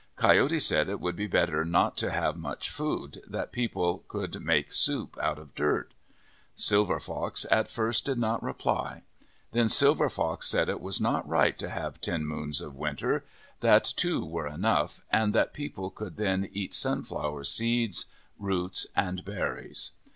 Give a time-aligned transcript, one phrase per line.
[0.15, 4.71] Coyote said it would be better not to have much food, that people could make
[4.73, 5.93] soup out of dirt.
[6.55, 9.03] Silver Fox at first did not reply.
[9.51, 13.25] Then Silver Fox said it was not right to have ten moons of winter,
[13.59, 18.07] that two were enough, and that people could then eat sunflower seeds,
[18.39, 19.91] roots, and berries.